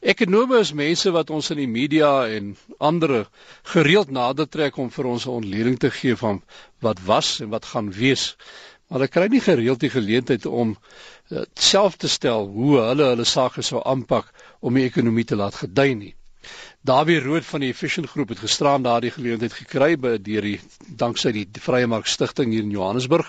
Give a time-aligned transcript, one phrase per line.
[0.00, 2.54] Ekonome is mense wat ons in die media en
[2.88, 3.26] ander
[3.72, 6.40] gereeld nader trek om vir ons 'n ontleding te gee van
[6.80, 8.36] wat was en wat gaan wees.
[8.88, 13.28] Maar hulle kry nie gereeld die geleentheid om uh, self te stel hoe hulle hulle
[13.28, 16.14] sake sou aanpak om die ekonomie te laat gedei nie.
[16.80, 20.60] Dawie Rood van die Efficient Groep het gisteraan daardie geleentheid gekry by deur die
[21.02, 23.28] danksy die Vrye Mark Stichting hier in Johannesburg.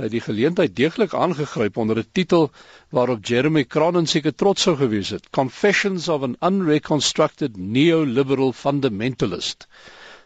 [0.00, 2.50] Het die geleentheid deeglik aangegryp onder 'n titel
[2.88, 9.68] waarop Jeremy Cronin seker trots sou gewees het: Confessions of an Unreconstructed Neoliberal Fundamentalist.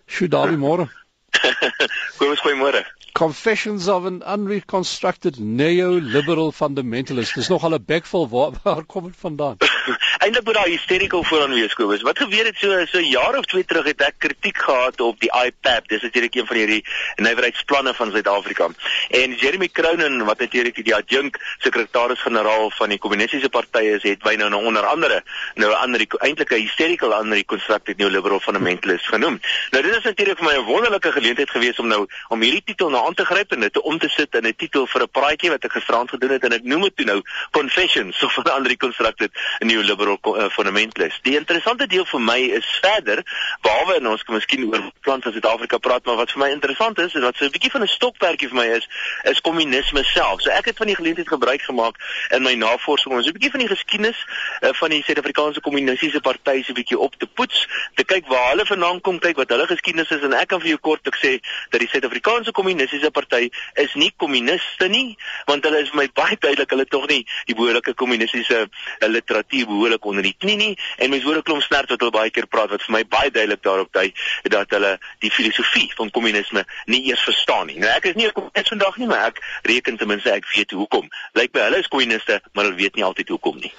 [0.06, 0.88] Sjoe, Dawie môre.
[2.18, 2.84] Goeiemôre.
[3.12, 7.34] Confessions of an Unreconstructed Neoliberal Fundamentalist.
[7.34, 9.56] Dis nog al 'n bekvol waar, waar kom dit vandaan?
[10.18, 12.02] Eintlik moet daar hysterical vooraan wees Kobus.
[12.02, 15.30] Wat gebeur het so so jaar of twee terug het ek kritiek gehad op die
[15.30, 15.88] IPAP.
[15.88, 16.84] Dis natuurlik een van hierdie
[17.16, 18.68] nywerheidsplanne van Suid-Afrika.
[19.10, 24.37] En Jeremy Cronin wat natuurlik die adjunk sekretaris-generaal van die kommunistiese partye is, het wy
[24.38, 25.23] nou nou onder andere
[25.54, 29.40] nou 'n ander eintlik 'n hysterical unreconstructed neoliberal fundamentalist genoem.
[29.70, 32.90] Nou dit is natuurlik vir my 'n wonderlike geleentheid gewees om nou om hierdie titel
[32.90, 35.51] nou aan te gryp en dit om te sit in 'n titel vir 'n praatjie
[35.51, 40.04] wat ek gisterand gedoen het en ek noem dit nou Confessions of an Unreconstructed Neoliberal
[40.13, 41.21] uh, Fundamentalist.
[41.24, 43.23] Die interessante deel vir my is verder
[43.63, 46.99] behalwe en ons kan miskien oor plan van Suid-Afrika praat, maar wat vir my interessant
[46.99, 48.88] is en wat so 'n bietjie van 'n stokperdjie vir my is,
[49.25, 50.41] is kommunisme self.
[50.41, 51.97] So ek het van die geleentheid gebruik gemaak
[52.30, 54.19] in my navorsing om so 'n bietjie van die geskiedenis
[54.60, 58.51] uh, van die Suid-Afrikaanse kommunistiese party so 'n bietjie op te poets, te kyk waar
[58.51, 61.38] hulle vandaan kom, kyk wat hulle geskiedenis is en ek kan vir jou kort sê
[61.71, 65.16] dat die Suid-Afrikaanse kommunistiese party is nie kommuniste nie,
[65.47, 69.94] want hulle is my baie duidelik hulle tog nie die behoorlike kommunistiese uh, literatuur behoorlik
[70.03, 72.70] onder die knie nie en mens hoor 'n klomp snert wat hulle baie keer praat
[72.70, 77.22] wat vir my baie duidelik daarop dui dat hulle die filosofie van kommunisme nie eers
[77.22, 77.78] verstaan nie.
[77.78, 80.70] Nou ek is nie 'n kommunist vandag nie, maar ek reken ten minste ek weet
[80.70, 81.09] hoekom.
[81.32, 83.72] Lyk by hulle is kommuniste, maar hulle weet nie altyd hoekom nie.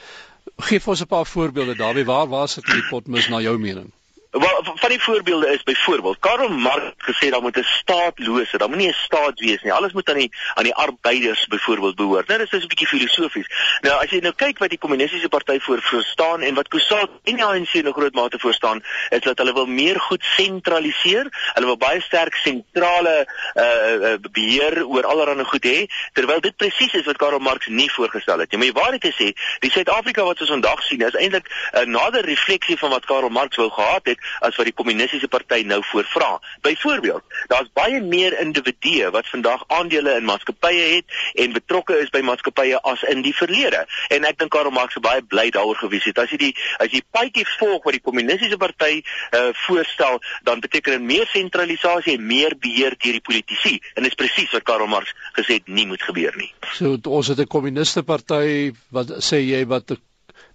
[0.58, 3.92] Geef ons 'n paar voorbeelde daarby waar waar sit die potmis na jou mening?
[4.36, 8.78] Wel van die voorbeelde is byvoorbeeld Karl Marx gesê daar moet 'n staatlose, daar moet
[8.78, 9.74] nie 'n staat wees nie.
[9.74, 12.28] Alles moet aan die aan die arbeiders byvoorbeeld behoort.
[12.28, 13.48] Nou dis is 'n bietjie filosofies.
[13.82, 17.36] Nou as jy nou kyk wat die kommunistiese party voor verstaan en wat Kusal en
[17.36, 21.28] die ANC in 'n groot mate verstaan, is dat hulle wil meer goed sentraliseer.
[21.54, 26.94] Hulle wil baie sterk sentrale uh, uh beheer oor allerlei goed hê, terwyl dit presies
[26.94, 28.58] is wat Karl Marx nie voorgestel het nie.
[28.58, 32.26] Maar jy waarheid te sê, die Suid-Afrika wat ons vandag sien, is eintlik 'n nader
[32.26, 36.40] refleksie van wat Karl Marx wou gehad het as wat die kommunistiese party nou voorvra.
[36.62, 41.06] Byvoorbeeld, daar's baie meer individue wat vandag aandele in maatskappye het
[41.44, 43.86] en betrokke is by maatskappye as in die verlede.
[44.10, 46.20] En ek dink Karl Marx was baie bly daaroor gewees het.
[46.22, 46.54] As jy die
[46.84, 52.18] as jy paadjie volg wat die kommunistiese party uh, voorstel, dan beteken dit meer sentralisasie
[52.18, 53.78] en meer beheer deur die politici.
[53.96, 56.52] En dit is presies wat Karl Marx gesê het nie moet gebeur nie.
[56.74, 59.98] So ons het 'n kommuniste party wat sê jy wat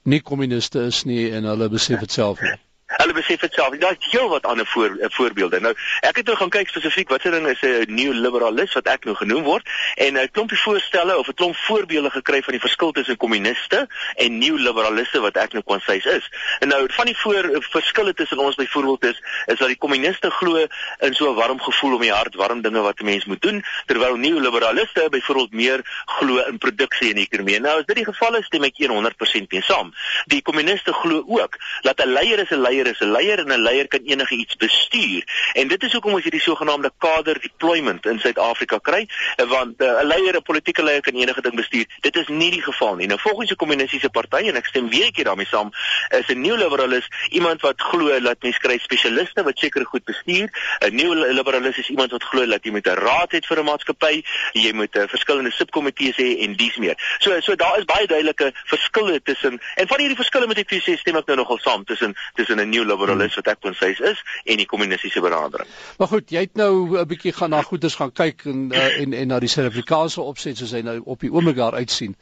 [0.04, 2.56] nie kommuniste is nie en hulle besef dit self nie.
[2.90, 3.76] Hulle besef dit self.
[3.78, 5.60] Daar's heel wat ander voor, uh, voorbeelde.
[5.60, 8.72] Nou, ek het nou gaan kyk spesifiek wat se ding is 'n uh, nuwe liberalis
[8.72, 12.42] wat ek nou genoem word en 'n uh, klompie voorstelle of 'n klomp voorbeelde gekry
[12.42, 16.30] van die verskil tussen kommuniste en nuwe liberaliste wat ek nou kon sê is.
[16.58, 20.66] En nou van die voor verskille tussen ons byvoorbeeld is is dat die kommuniste glo
[20.98, 23.64] in so 'n warm gevoel om die hart warm dinge wat 'n mens moet doen
[23.86, 27.60] terwyl nuwe liberaliste byvoorbeeld meer glo in produksie en ekonomie.
[27.60, 29.94] Nou as dit die geval is, stem ek 100% mee saam.
[30.26, 33.52] Die kommuniste glo ook dat 'n leier is 'n leier leier is 'n leier en
[33.52, 35.22] 'n leier kan enige iets bestuur.
[35.52, 39.90] En dit is hoekom ons hierdie sogenaamde kader deployment in Suid-Afrika kry, want eh, 'n
[39.90, 41.86] uh, leier, 'n politieke leier kan enige ding bestuur.
[42.00, 43.06] Dit is nie die geval nie.
[43.06, 45.70] Nou volgens die kommunistiese party en ek stem weer ekie daarmee saam,
[46.08, 50.48] is 'n neoliberalis iemand wat glo dat mens kry spesialiste wat seker goed bestuur.
[50.80, 54.22] 'n Neoliberalis is iemand wat glo dat jy moet 'n raad hê vir 'n maatskappy,
[54.52, 56.96] jy moet 'n uh, verskillende subkomitees hê en dies meer.
[57.18, 60.78] So so daar is baie duidelike verskille tussen en van hierdie verskille moet ek vir
[60.78, 63.76] julle sê stem ek nou nogal saam tussen tussen 'n nuwe liberalis wat ek kon
[63.78, 65.68] sê is en die kommunistiese benadering.
[65.98, 69.12] Maar goed, jy het nou 'n bietjie gaan na goeders gaan kyk en uh, en
[69.12, 72.16] en na die Suid-Afrikaanse opset soos hy nou op die oomblik daar uitsien.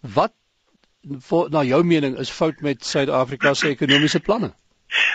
[0.00, 0.32] Wat
[1.28, 4.54] voor, na jou mening is fout met Suid-Afrika se ekonomiese planne?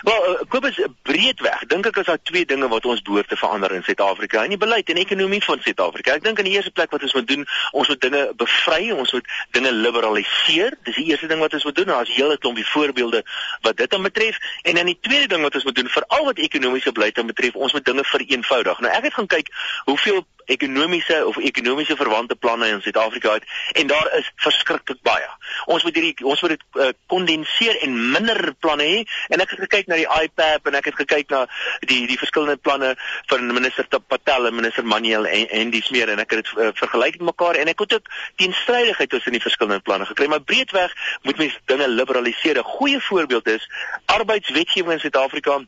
[0.01, 3.73] Wel, uh, Kobus breedweg, dink ek is daar twee dinge wat ons behoort te verander
[3.75, 6.15] in Suid-Afrika, in die beleid en ekonomie van Suid-Afrika.
[6.17, 9.13] Ek dink in die eerste plek wat ons moet doen, ons moet dinge bevry, ons
[9.17, 10.77] moet dinge liberaliseer.
[10.87, 11.91] Dis die eerste ding wat ons moet doen.
[11.93, 13.23] Daar's hele klompie voorbeelde
[13.67, 14.39] wat dit aan betref.
[14.63, 17.55] En dan die tweede ding wat ons moet doen, veral wat ekonomiese beleid aan betref,
[17.55, 18.83] ons moet dinge vereenvoudig.
[18.85, 19.53] Nou ek het gaan kyk
[19.85, 23.43] hoeveel ekonomiese of ekonomiese verwante planne in Suid-Afrika het
[23.81, 25.29] en daar is verskriklik baie.
[25.65, 29.63] Ons moet hierdie ons moet dit uh, kondenseer en minder planne hê en ek het
[29.67, 31.45] gekyk na die IPAP en ek het gekyk na
[31.91, 32.95] die die verskillende planne
[33.31, 36.71] van minister Patel en minister Manuel en en dis meer en ek het dit uh,
[36.81, 40.93] vergelyk met mekaar en ek het ook teenstrydigheid tussen die verskillende planne gekry maar breedweg
[41.23, 42.57] moet mens dinge liberaliseer.
[42.59, 43.69] 'n Goeie voorbeeld is
[44.05, 45.61] arbeidswetgewing in Suid-Afrika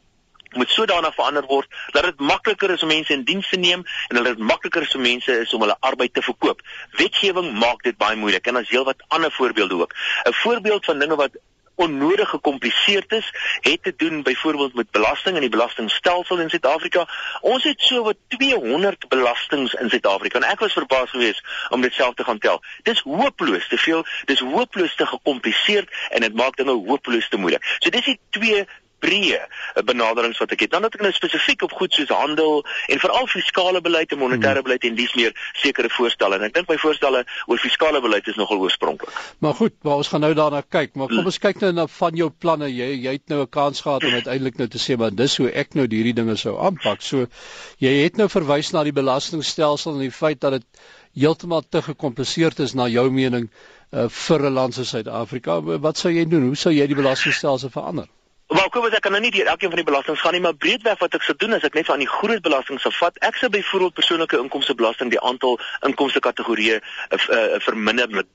[0.55, 4.15] moet sodanig verander word dat dit makliker is om mense in diens te neem en
[4.15, 6.61] dat dit makliker is vir mense is om hulle arbeid te verkoop.
[6.99, 9.95] Wetgewing maak dit baie moeilik en as heelwat ander voorbeelde ook.
[10.25, 11.37] 'n Voorbeeld van dinge wat
[11.75, 17.07] onnodig gekompliseerd is, het te doen byvoorbeeld met belasting en die belastingstelsel in Suid-Afrika.
[17.41, 21.93] Ons het so wat 200 belastings in Suid-Afrika en ek was verbaas geweest om dit
[21.93, 22.61] self te gaan tel.
[22.83, 27.65] Dis hopeloos te veel, dis hopeloos te gekompliseerd en dit maak dinge hopeloos te moeilik.
[27.79, 28.65] So dis die twee
[29.01, 29.41] breë
[29.87, 30.71] benaderings wat ek het.
[30.75, 34.61] Dan het ek nou spesifiek op goed soos handel en veral fiskale beleid en monetêre
[34.61, 34.67] hmm.
[34.67, 36.37] beleid en dis meer sekere voorstelle.
[36.37, 39.13] En ek dink my voorstelle oor fiskale beleid is nogal oorspronklik.
[39.43, 42.17] Maar goed, maar ons gaan nou daarna kyk, maar kom ons kyk nou na van
[42.17, 42.69] jou planne.
[42.71, 45.49] Jy jy het nou 'n kans gehad om uiteindelik nou te sê maar dis hoe
[45.51, 47.01] ek nou hierdie dinge sou aanpak.
[47.01, 47.27] So
[47.79, 50.65] jy het nou verwys na die belastingstelsel en die feit dat dit
[51.13, 53.49] heeltemal te gekompliseerd is na jou mening
[53.91, 55.61] uh, vir 'n land soos Suid-Afrika.
[55.61, 56.47] Wat sou jy doen?
[56.47, 58.07] Hoe sou jy die belastingstelsel verander?
[58.51, 60.57] Maar kom ons ek kan nou nie deur elkeen van die belastings gaan nie, maar
[60.59, 63.15] breedweg wat ek sou doen is ek net van die groot belastings sou vat.
[63.23, 65.55] Ek sou byvoorbeeld persoonlike inkomstebelasting die aantal
[65.87, 68.27] inkomste kategorieë uh, uh, verminder met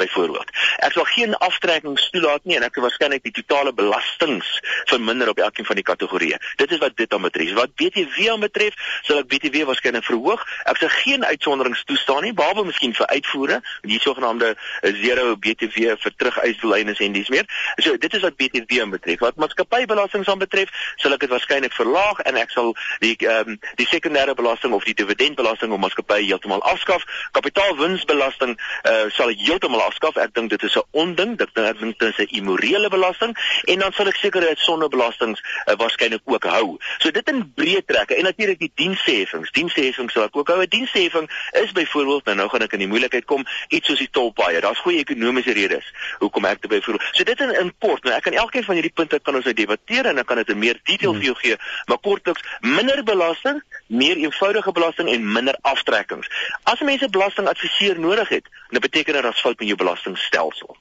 [0.00, 0.50] byvoorbeeld.
[0.82, 4.48] Ek sal geen aftrekkings toelaat nie en ek sou waarskynlik die totale belastings
[4.90, 6.42] verminder op elkeen van die kategorieë.
[6.58, 7.54] Dit is wat dit dan betref.
[7.60, 8.74] Wat BTW aan betref,
[9.06, 10.42] sal ek BTW waarskynlik verhoog.
[10.66, 14.56] Ek sou geen uitsonderings toestaan nie, behalwe miskien vir uitvoere, die sogenaamde
[14.98, 17.46] zero BTW vir teruguitlynes en dis meer.
[17.78, 19.22] So dit is wat BTW aan betref.
[19.22, 23.58] Wat maatskappybelasting sal betref, sal ek dit waarskynlik verlaag en ek sal die ehm um,
[23.76, 27.04] die sekondêre belasting of die dividendbelasting op maatskappye heeltemal afskaf.
[27.36, 30.16] Kapitaalwinsbelasting eh uh, sal ek heeltemal afskaf.
[30.16, 33.36] Ek dink dit is 'n onding, dit ek dink dit is 'n immorele belasting
[33.66, 36.78] en dan sal ek sekerheid sondebelastings uh, waarskynlik ook hou.
[36.98, 39.50] So dit in breë trekke en natuurlik die diensteheffings.
[39.50, 40.62] Diensteheffings sal ek ook hou.
[40.62, 44.10] 'n Diensteheffing is byvoorbeeld nou nou gaan ek in die moeilikheid kom, iets soos die
[44.10, 44.60] tolpaaie.
[44.60, 45.84] Daar's goeie ekonomiese redes
[46.18, 47.08] hoekom ek dit byvoorbeeld.
[47.12, 49.56] So dit in in kort, nou ek kan elkeen van hierdie punte kan ons nou
[49.58, 51.56] debatteer en dan kan dit in meer detail vir jou gee,
[51.90, 56.28] maar kortliks minder belasting, meer eenvoudige belasting en minder aftrekkings.
[56.62, 60.76] As mense belastingadviseur nodig het, dan beteken dit dat fout met jou belastingstelsel.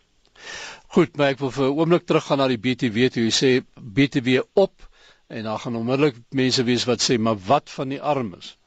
[0.90, 3.26] Goed, maar ek wil vir 'n oomblik teruggaan na die BTW toe.
[3.28, 4.88] Jy sê BTW op
[5.28, 8.58] en dan gaan onmiddellik mense wees wat sê, maar wat van die armes?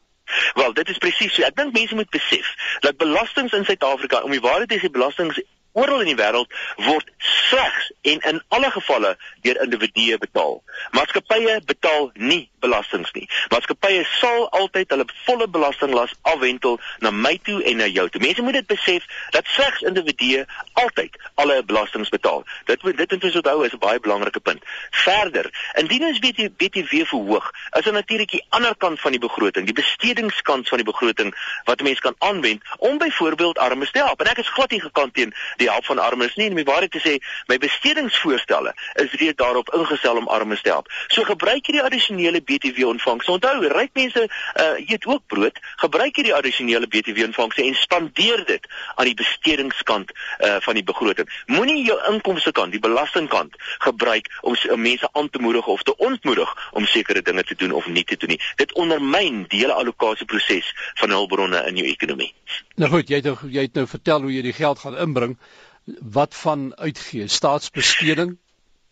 [0.54, 1.42] Wel, dit is presies so.
[1.42, 2.46] Ek dink mense moet besef
[2.80, 5.40] dat belastings in Suid-Afrika, om die waarheid te sê, belastings
[5.72, 6.52] oral in die wêreld
[6.86, 10.62] word slegs en in alle gevalle deur individue betaal.
[10.96, 13.28] Maatskappye betaal nie belastings nie.
[13.50, 18.20] Maatskappye sal altyd hulle volle belastinglas afwentel na my toe en na jou toe.
[18.22, 20.44] Mense moet dit besef dat slegs individue
[20.80, 22.44] altyd alle belastings betaal.
[22.70, 24.62] Dit moet dit intussen onthou is 'n baie belangrike punt.
[24.90, 29.64] Verder, indien ons weet BTW verhoog, is daar natuurlik die ander kant van die begroting,
[29.64, 31.34] die bestedingskant van die begroting
[31.64, 34.20] wat mense kan aanwend om byvoorbeeld armes te help.
[34.20, 36.48] En ek is glad nie gekant teen die help van armes nie.
[36.50, 37.16] En my waarheid te sê,
[37.50, 38.74] my bestedingsvoorstelle
[39.04, 40.90] is reeds daarop ingestel om armes te help.
[41.14, 43.28] So gebruik hierdie addisionele BTW ontvangs.
[43.32, 45.58] Onthou, ryk mense uh, eet ook brood.
[45.84, 51.30] Gebruik hierdie addisionele BTW ontvangs en spandeer dit aan die bestedingskant uh, van die begroting.
[51.46, 53.56] Moenie jou inkomste kant, die belastingkant
[53.86, 57.72] gebruik om, om mense aan te moedig of te ontmoedig om sekere dinge te doen
[57.72, 58.40] of nie te doen nie.
[58.56, 62.32] Dit ondermyn die hele allokasieproses van hulpbronne in jou ekonomie.
[62.80, 65.36] Nou goed, jy het nou jy het nou vertel hoe jy die geld gaan inbring
[65.84, 67.26] wat van uitgee?
[67.26, 68.38] Staatsbesteding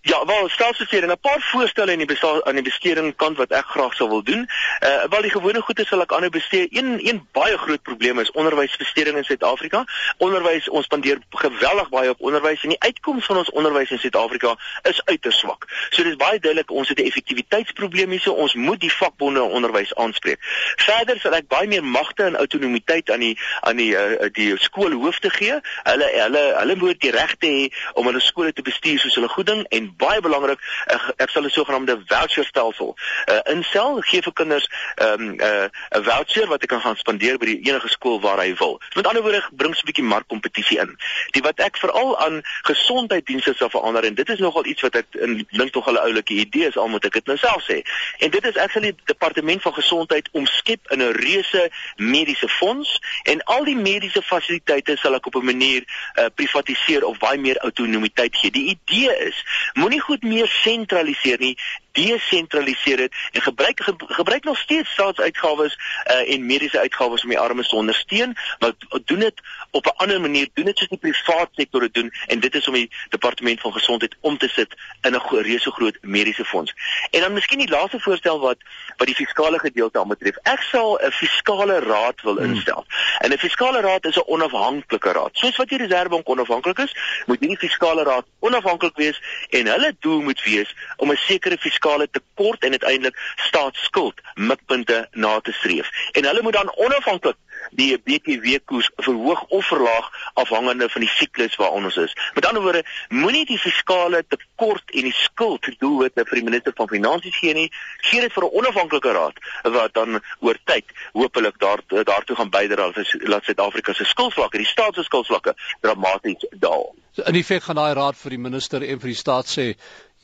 [0.02, 3.66] Ja, wel staatsbesteding, 'n paar voorstelle in die besta aan die besteding kant wat ek
[3.66, 4.48] graag sou wil doen.
[4.80, 6.66] Uh wel die gewone goede sal ek aanhou bestee.
[6.70, 9.84] Een een baie groot probleem is onderwysbesteding in Suid-Afrika.
[10.16, 14.56] Onderwys, ons spandeer geweldig baie op onderwys en die uitkoms van ons onderwys in Suid-Afrika
[14.82, 15.64] is uiters swak.
[15.90, 19.94] So dis baie duidelik ons het 'n effektiwiteitsprobleem hier, so ons moet die vakbonde onderwys
[19.94, 20.38] aanspreek.
[20.76, 25.30] Verder sal ek baie meer magte en autonomiteit aan die aan die uh, die skoolhoofde
[25.30, 25.60] gee.
[25.82, 29.66] Hulle hulle hulle moet die regte hê om hulle skole te bestuur soos hulle goedding
[29.68, 34.68] en baie belangrik ek, ek sal 'n sogenaamde voucher stelsel uh, instel gee vir kinders
[34.96, 35.68] 'n um, uh,
[35.98, 38.80] 'n voucher wat hy kan gaan spandeer by die enige skool waar hy wil.
[38.94, 40.96] Met ander woorde bring 'n bietjie markkompetisie in.
[41.30, 45.06] Die wat ek veral aan gesondheidsdienste sal verander en dit is nogal iets wat ek
[45.50, 47.82] dink tog 'n oulike idee is al moet ek dit nou self sê.
[48.18, 53.42] En dit is actually die departement van gesondheid omskep in 'n reuse mediese fonds en
[53.44, 55.82] al die mediese fasiliteite sal ek op 'n manier
[56.14, 58.50] uh, privatiseer of baie meer autonomiteit gee.
[58.50, 59.44] Die idee is
[59.80, 61.54] Moenie goed meer sentraliseer nie,
[61.92, 67.38] desentraliseer dit en gebruik ge, gebruik nog steeds staatsuitgawes uh, en mediese uitgawes om die
[67.38, 68.72] armes te ondersteun, maar
[69.04, 72.40] doen dit op 'n ander manier, doen dit soos die privaat sektor dit doen en
[72.40, 76.44] dit is om die departement van gesondheid om te sit in 'n reuse groot mediese
[76.44, 76.74] fonds.
[77.10, 78.58] En dan miskien die laaste voorstel wat
[78.96, 80.36] wat die fiskale gedeelte aanbetref.
[80.42, 82.52] Ek sal 'n fiskale raad wil hmm.
[82.52, 82.84] instel.
[82.86, 83.16] Hmm.
[83.18, 85.30] En 'n fiskale raad is 'n onafhanklike raad.
[85.32, 86.94] Soos wat die Reserwebank onafhanklik is,
[87.26, 89.20] moet hierdie fiskale raad onafhanklik wees
[89.50, 95.40] en hulle doel moet wees om 'n sekere fiskale tekort en uiteindelik staatsskuld mikpunte na
[95.40, 95.88] te streef.
[96.12, 97.36] En hulle moet dan onafhanklik
[97.70, 102.14] die BTW koers verhoog of verlaag afhangende van die siklus waarin ons is.
[102.34, 106.90] Met ander woorde, moenie die fiskale tekort en die skuld doelwitte vir die minister van
[106.90, 107.68] finansies gee nie.
[108.08, 112.90] Gee dit vir 'n onafhanklike raad wat dan oor tyd hopelik daar daartoe gaan bydra
[112.90, 116.94] dat Suid-Afrika se skuldvlakke, die staat se skuldvlakke dramaties daal.
[117.12, 119.74] So in effek gaan daai raad vir die minister en vir die staat sê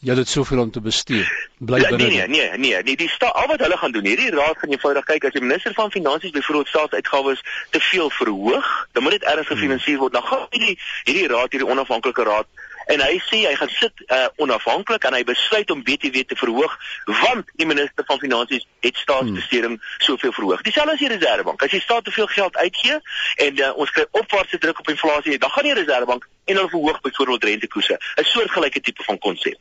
[0.06, 1.26] Jy het soveel om te bestuur.
[1.58, 2.06] Bly ja, binne.
[2.06, 4.04] Nee, nee, nee, nee, die sta al wat hulle gaan doen.
[4.06, 7.42] Hierdie raad gaan eenvoudig kyk as die minister van finansies byvoorbeeld staatsuitgawes
[7.74, 9.56] te veel verhoog, dan moet dit ergens hmm.
[9.56, 10.14] gefinansier word.
[10.14, 12.46] Dan gaan hierdie hierdie raad, hierdie onafhanklike raad
[12.86, 16.76] en hy sê hy gaan sit uh, onafhanklik en hy besluit om BTW te verhoog
[17.24, 20.06] want die minister van finansies het staatsbesteding hmm.
[20.06, 20.62] soveel verhoog.
[20.62, 21.66] Dieselfde as die Reserwebank.
[21.66, 23.00] As jy staat te veel geld uitgee
[23.48, 27.00] en uh, ons kry opwaartse druk op inflasie, dan gaan die Reserwebank en hulle verhoog
[27.00, 27.98] byvoorbeeld rentekoerse.
[28.20, 29.60] 'n soortgelyke tipe van konsep.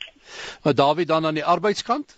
[0.62, 2.16] Maar Dawie dan aan die arbeidskant?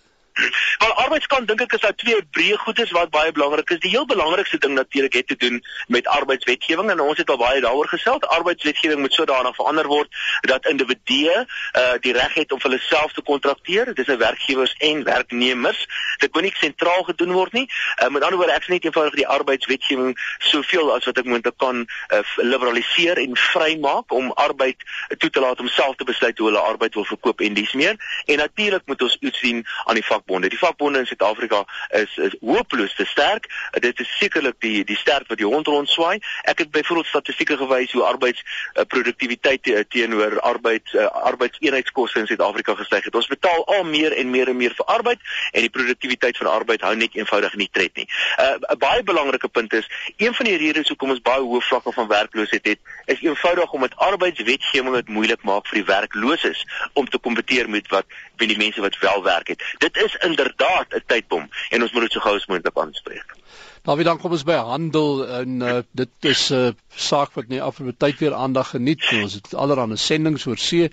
[0.79, 3.79] Maar arbeidskant dink ek is daar twee breë goedes wat baie belangrik is.
[3.83, 7.61] Die heel belangrikste ding natuurlik het te doen met arbeidswetgewing en ons het al baie
[7.61, 8.27] daaroor gesels.
[8.37, 10.07] Arbeidswetgewing moet sodanig verander word
[10.41, 11.35] dat individue
[11.81, 13.93] uh die reg het om vir hulle self te kontrakteer.
[13.93, 15.85] Dit is 'n werkgewers en werknemers.
[16.17, 17.67] Dit moet nie sentraal gedoen word nie.
[18.01, 21.57] Uh, met ander woorde, ek sê net eenvoudig die arbeidswetgewing soveel as wat ek moontlik
[21.57, 24.77] kan uh, liberaliseer en vrymaak om arbeid
[25.17, 27.95] toe te laat om self te besluit hoe hulle arbeid wil verkoop en dis meer.
[28.25, 30.49] En natuurlik moet ons iets sien aan die vak vakbonde.
[30.49, 33.47] Die vakbonde in Suid-Afrika is is hopeloos te sterk.
[33.79, 36.19] Dit is sekerlik die die sterk wat die hond rondswaai.
[36.43, 43.03] Ek het byvoorbeeld statistieke gewys hoe arbeidsproduktiwiteit uh, teenoor arbeid uh, arbeidseenheidskoste in Suid-Afrika gestyg
[43.03, 43.15] het.
[43.15, 45.19] Ons betaal al meer en meer en meer vir arbeid
[45.51, 48.07] en die produktiwiteit van arbeid hou net eenvoudig nie tred nie.
[48.37, 51.91] Uh, 'n Baie belangrike punt is een van die redes hoekom ons baie hoë vlakke
[51.91, 57.17] van werkloosheid het, is eenvoudig omdat arbeidswetgewing dit moeilik maak vir die werklooses om te
[57.17, 58.05] kompeteer met wat
[58.39, 59.63] met die mense wat wel werk het.
[59.77, 63.35] Dit is inderdaad 'n tydbom en ons moet dit so gou as moontlik aanspreek.
[63.83, 67.61] Dawie, dan kom ons by handel en uh, dit is 'n uh, saak wat nie
[67.61, 69.21] afgelope tyd weer aandag geniet nie.
[69.23, 70.91] Ons het allerlei sendinge oor see.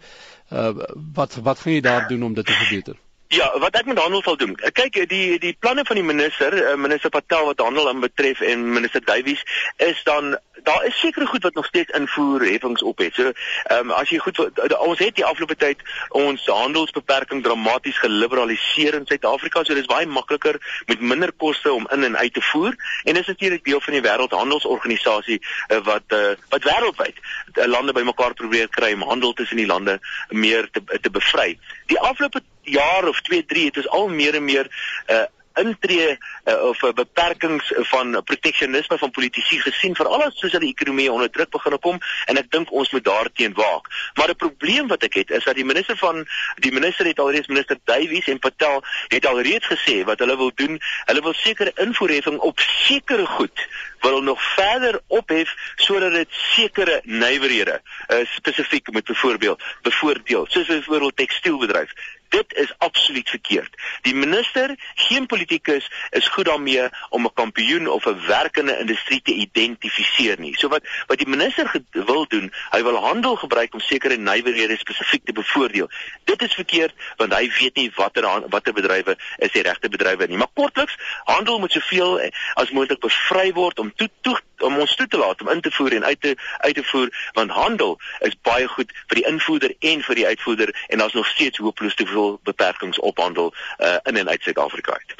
[0.52, 0.70] Uh,
[1.14, 2.96] wat wat gaan jy daar doen om dit te verbeter?
[3.28, 4.54] Ja, wat ek met handel sal doen.
[4.54, 8.72] Kyk, die die planne van die minister, eh, minister Patel wat handel aan betref en
[8.72, 9.42] minister Duwies
[9.76, 13.14] is dan daar is sekere goed wat nog steeds invoer heffings op het.
[13.14, 13.32] So,
[13.64, 14.38] ehm um, as jy goed
[14.78, 20.58] ons het die afgelope tyd ons handelsbeperking dramaties geliberaliseer in Suid-Afrika, so dis baie makliker
[20.86, 24.02] met minder koste om in en uit te voer en dis natuurlik deel van die
[24.06, 29.66] wêreldhandelsorganisasie uh, wat uh, wat wêreldwyd uh, lande bymekaar probeer kry om handel tussen die
[29.66, 31.58] lande meer te te bevry.
[31.86, 34.70] Die afgelope jaar of 2, 3 het ons al meer en meer
[35.06, 35.24] uh,
[35.56, 40.72] intree uh, of uh, beperkings van proteksionisme van politici gesien veral as soos dat die
[40.74, 43.88] ekonomie onder druk begin kom en ek dink ons moet daarteen waak.
[44.14, 46.26] Maar 'n probleem wat ek het is dat die minister van
[46.60, 50.80] die minister het alreeds minister Duwies en Patel het alreeds gesê wat hulle wil doen.
[51.04, 53.66] Hulle wil sekere invoerheffing op sekere goed
[54.00, 61.16] wil nog verder ophef sodat dit sekere nywerhede uh, spesifiek met byvoorbeeld bevoordeel soos byvoorbeeld
[61.16, 61.92] tekstielbedryf
[62.36, 63.76] Dit is absoluut verkeerd.
[64.02, 69.32] Die minister, geen politikus, is goed daarmee om 'n kampioen of 'n werkende industrie te
[69.32, 70.56] identifiseer nie.
[70.58, 75.24] So wat wat die minister wil doen, hy wil handel gebruik om sekere nywerhede spesifiek
[75.24, 75.88] te bevoordeel.
[76.24, 80.36] Dit is verkeerd want hy weet nie watter watter bedrywe is die regte bedrywe nie.
[80.36, 85.06] Maar kortliks, handel moet soveel as moontlik bevry word om toe toe om ons toe
[85.06, 87.98] te laat om in te voer en uit te uit te voer want handel
[88.28, 91.94] is baie goed vir die invoerder en vir die uitvoerder en daar's nog steeds hopeloos
[91.94, 95.14] te veel beperkings op handel uh, in en uit Suid-Afrika uit.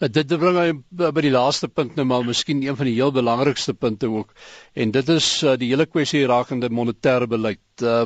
[0.00, 3.12] Uh, dit bring my by die laaste punt nou maar miskien een van die heel
[3.12, 4.32] belangrikste punte ook
[4.72, 7.60] en dit is uh, die hele kwessie rakende monetêre beleid.
[7.82, 8.04] Uh,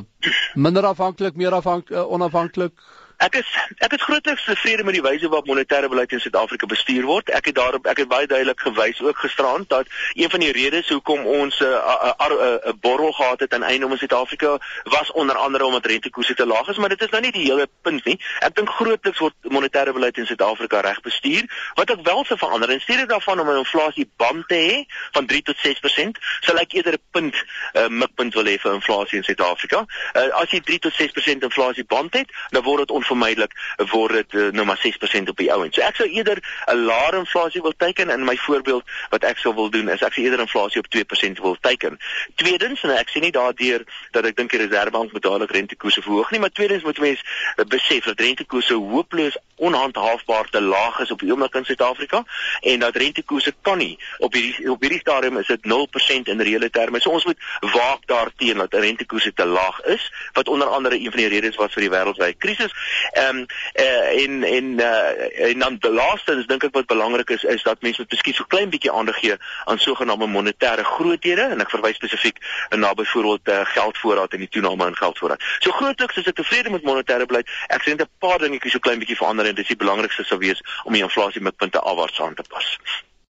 [0.55, 2.73] minder afhanklik, meer afhanklik, uh, onafhanklik
[3.17, 3.47] Ek is
[3.81, 7.31] ek is grootliks tevrede met die wyse waarop monetêre beleid in Suid-Afrika bestuur word.
[7.33, 10.91] Ek het daarop ek het baie duidelik gewys ook gisteraan dat een van die redes
[10.93, 14.59] hoekom ons 'n uh, 'n uh, uh, borrel gehad het aan einde om in Suid-Afrika
[14.83, 17.67] was onder andere omdat rentekoerse te laag is, maar dit is nou nie die hele
[17.81, 18.19] punt nie.
[18.39, 21.71] Ek dink grootliks word monetêre beleid in Suid-Afrika reg bestuur.
[21.73, 25.25] Wat ek wel se verander in steede daarvan om 'n inflasie band te hê van
[25.25, 29.17] 3 tot 6%, sal ek eerder 'n punt 'n uh, mikpunt wil hê vir inflasie
[29.17, 29.85] in Suid-Afrika.
[30.13, 33.53] Uh, as jy 3 tot 6% inflasie band het, dan word dit onvermydelik
[33.91, 35.75] word dit uh, nou maar 6% op die ou end.
[35.75, 39.53] So ek sou eerder 'n laer inflasie wil teiken in my voorbeeld wat ek sou
[39.55, 41.97] wil doen is ek sou eerder inflasie op 2% wil teiken.
[42.35, 46.31] Tweedens en ek sien nie daardeur dat ek dink die Reserwebank moet dadelik rentekoerse verhoog
[46.31, 47.23] nie, maar tweedens moet mense
[47.67, 52.23] besef dat rentekoerse hopeloos onhandhaafbaar te laag is op die oomblik in Suid-Afrika
[52.61, 56.69] en dat rentekoerse kan nie op hierdie op hierdie stadium is dit 0% in reële
[56.69, 56.99] terme.
[56.99, 57.39] So ons moet
[57.73, 61.73] waak daarteen dat rentekoerse te laag is wat onder andere een van die redes was
[61.73, 62.73] vir die wêreldwye krisis.
[63.11, 67.81] Ehm en uh, en dan die laaste is dink ek wat belangrik is is dat
[67.81, 69.35] mense moet miskien so klein bietjie aandag gee
[69.65, 72.39] aan sogenaamde monetêre groothede en ek verwys spesifiek
[72.69, 75.43] na byvoorbeeld uh, geldvoorraad en die toename in geldvoorraad.
[75.59, 77.49] So grootliks is ek tevrede met monetêre beleid.
[77.67, 80.61] Ek sien 'n paar dingetjies so klein bietjie verander en dis die belangrikste sou wees
[80.83, 82.77] om die inflasie mikpunte afwaarts aan te pas.